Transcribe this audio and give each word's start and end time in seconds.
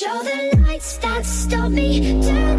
show 0.00 0.22
the 0.22 0.56
lights 0.66 0.98
that 0.98 1.26
stop 1.26 1.70
me 1.70 2.22
down. 2.22 2.49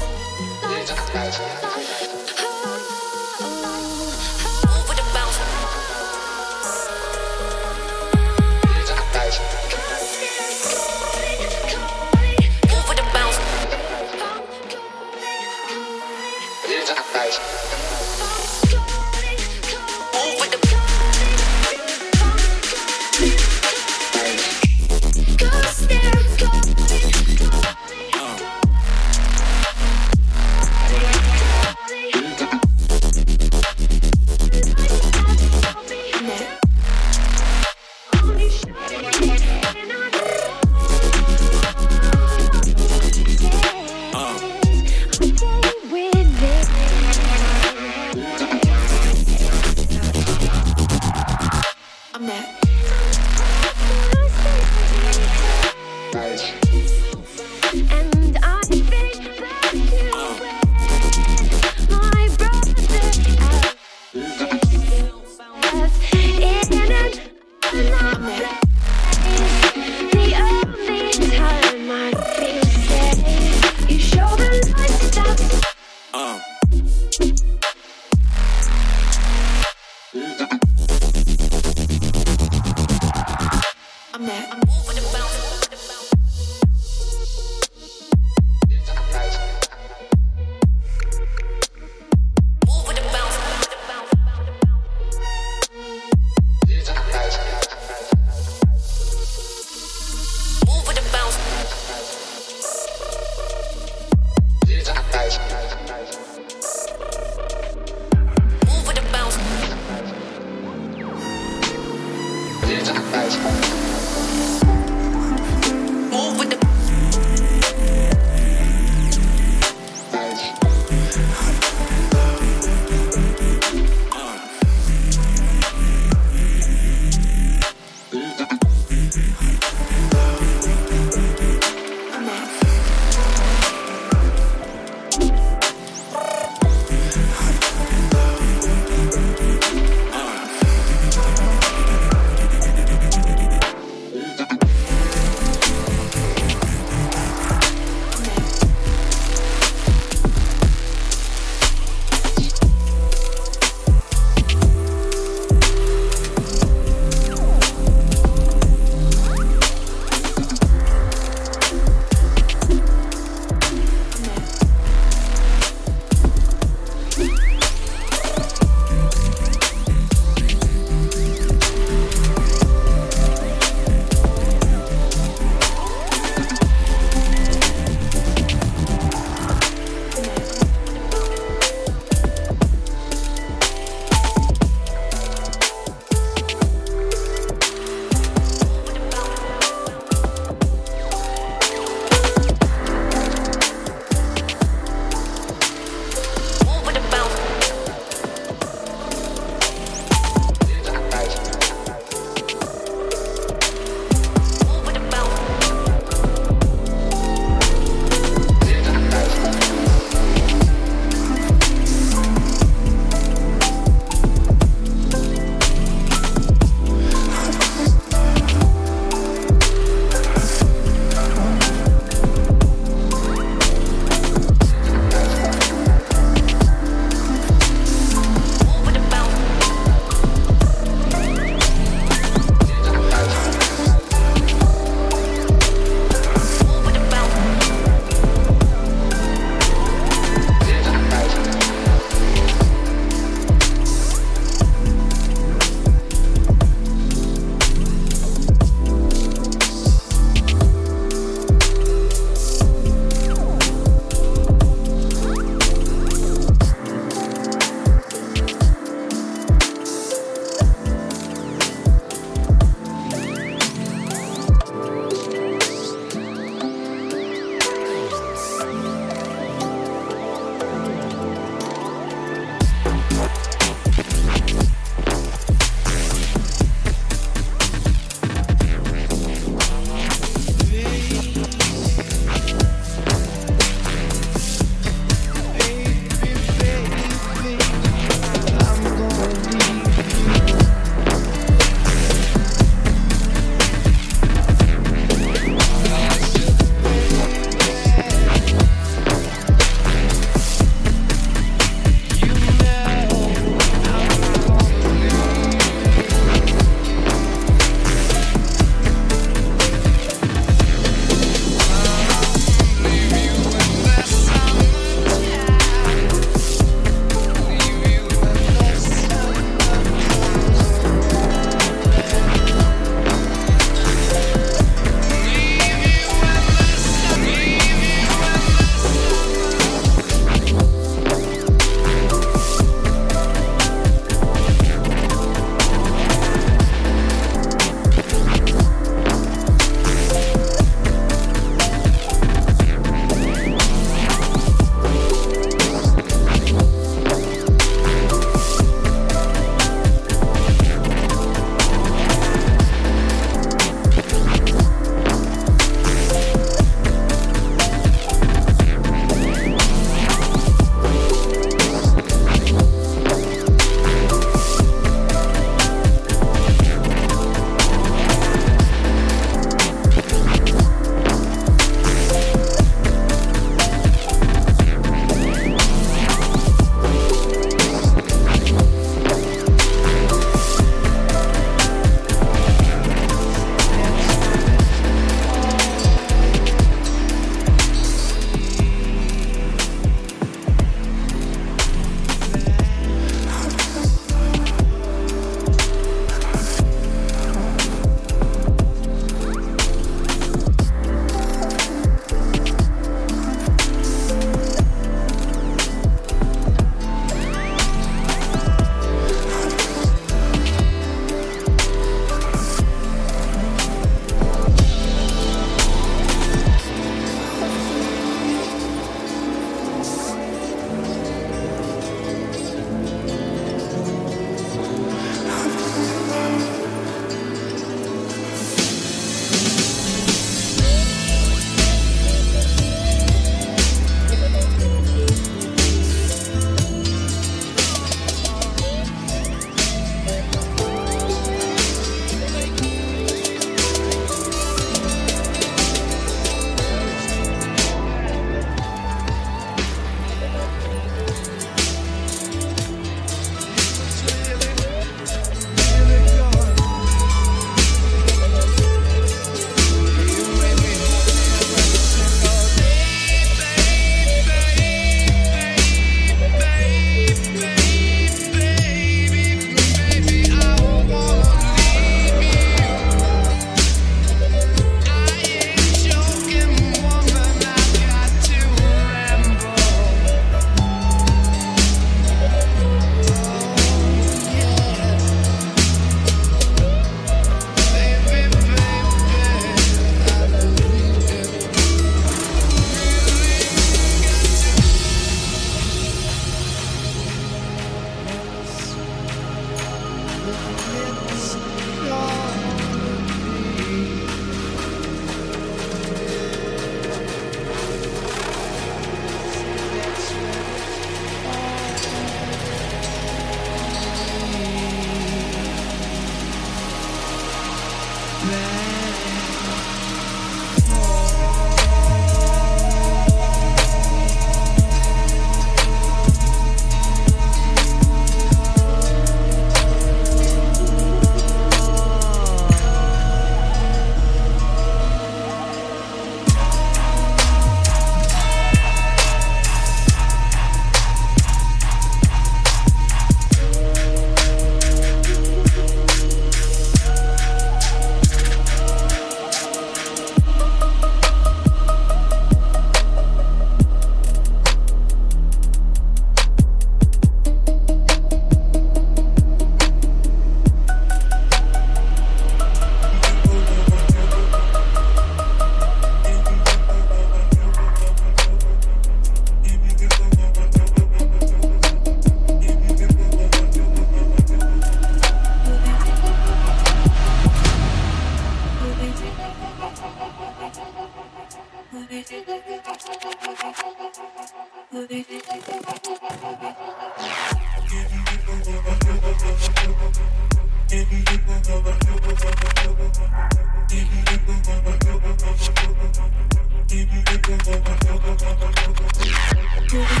you. 599.73 600.00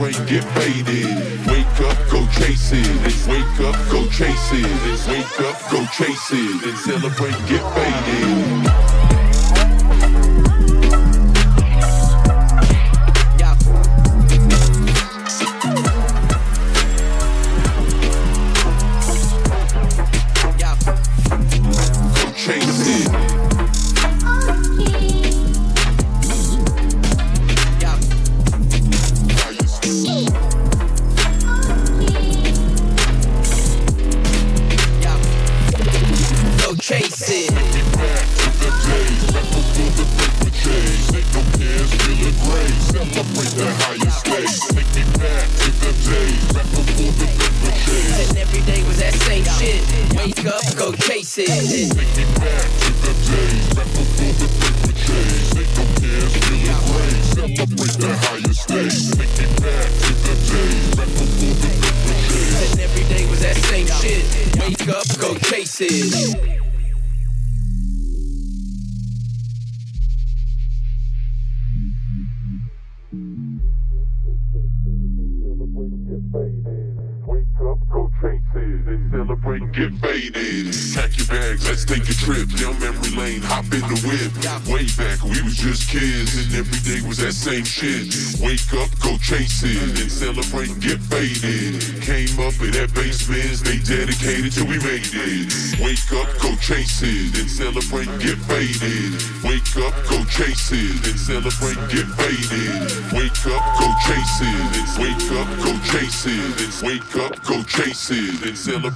brain 0.00 0.14
get 0.24 0.42
faded. 0.54 1.46
Wake 1.46 1.80
up, 1.82 1.98
go 2.10 2.26
chase 2.28 2.72
it. 2.72 2.86
It's 3.04 3.26
wake 3.26 3.60
up, 3.60 3.76
go 3.90 4.08
chase 4.08 4.50
it. 4.52 4.64
It's 4.90 5.06
wake 5.06 5.40
up, 5.40 5.70
go 5.70 5.84
chase 5.92 6.30
it. 6.32 6.64
And 6.64 6.78
celebrate, 6.78 7.36
get 7.46 7.62
faded. 7.74 8.79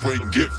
break, 0.04 0.30
get 0.30 0.53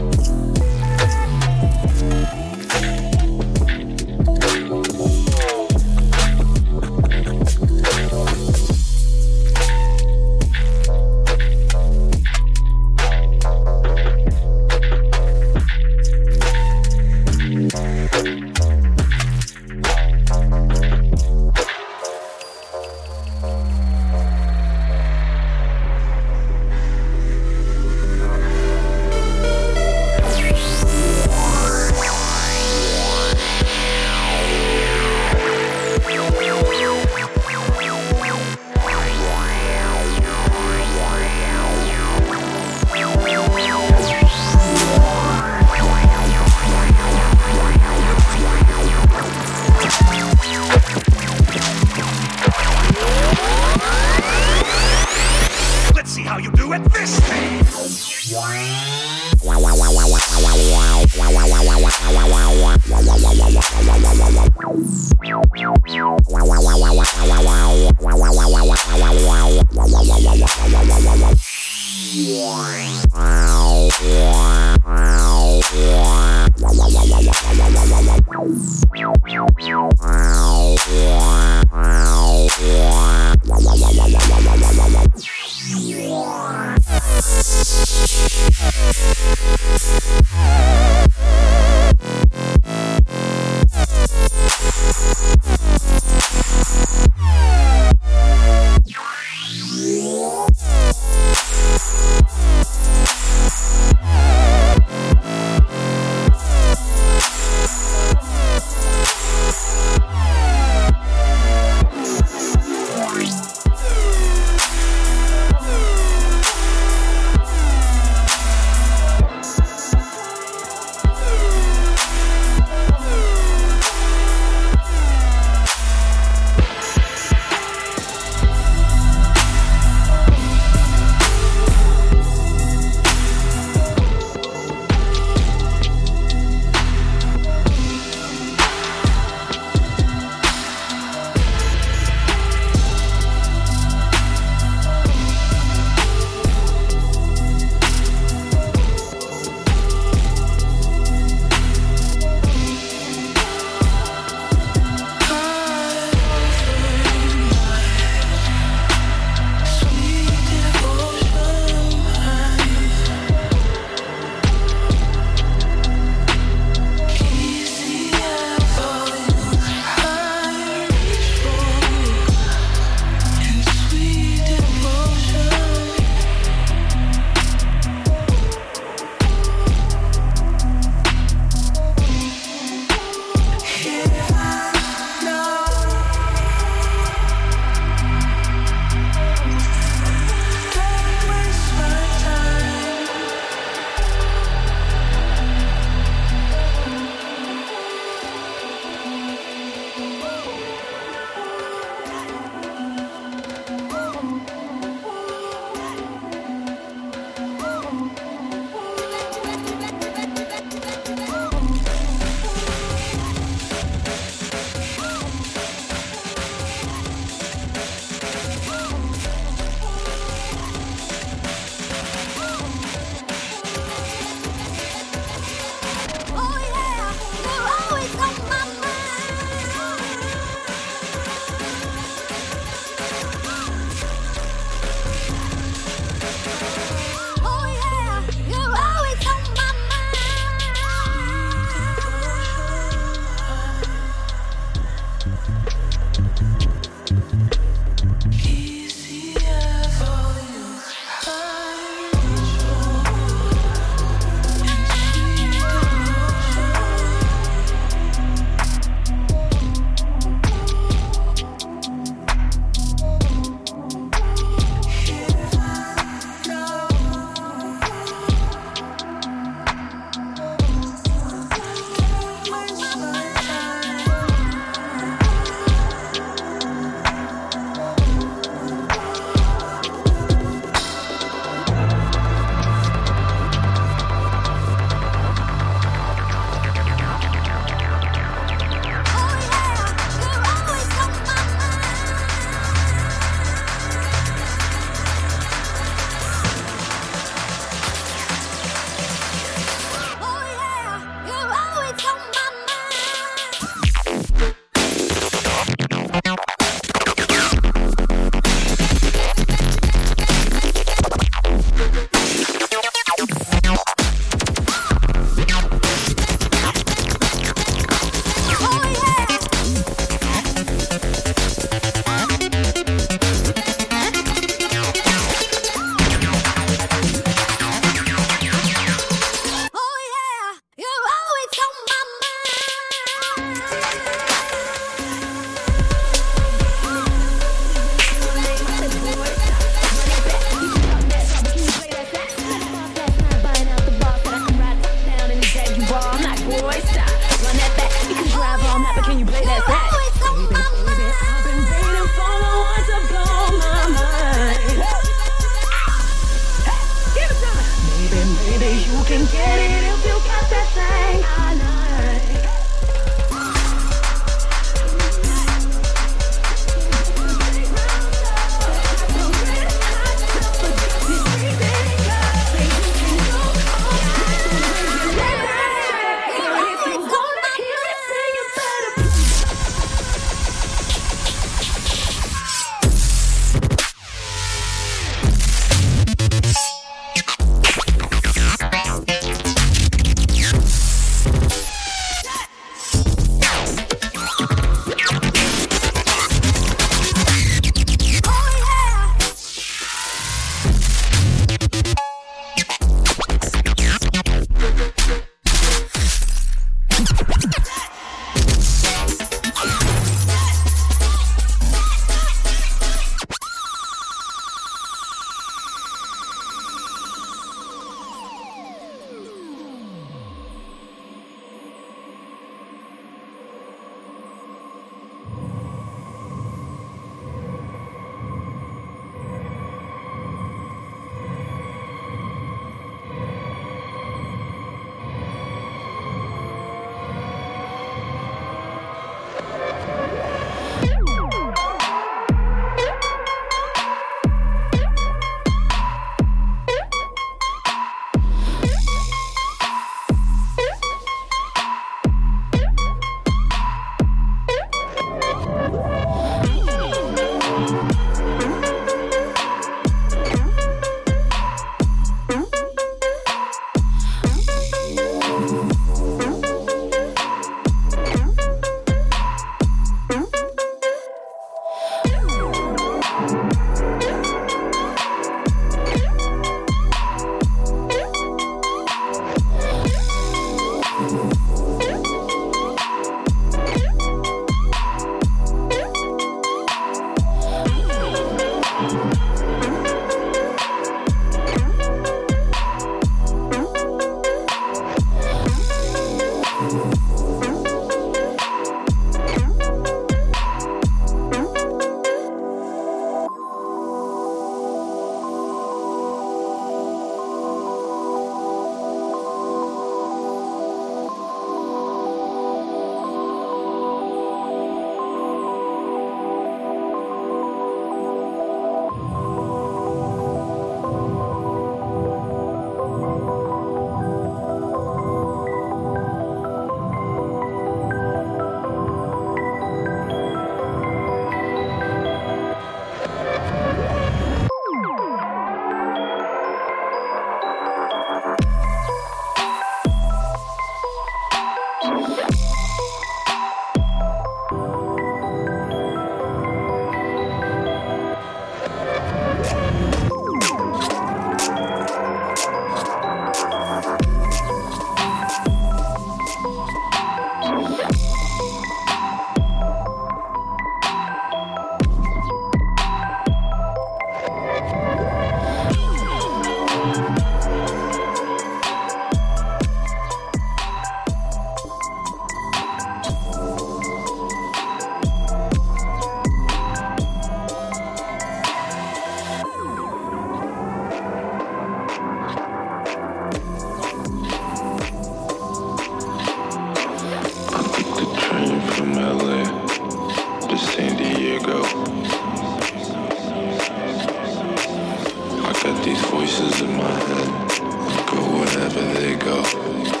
these 595.91 596.05
voices 596.05 596.61
in 596.61 596.77
my 596.77 596.89
head 596.89 598.07
go 598.07 598.21
wherever 598.39 598.93
they 598.93 599.15
go. 599.15 600.00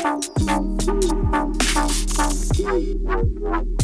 Thank 0.00 0.38
you. 2.58 3.77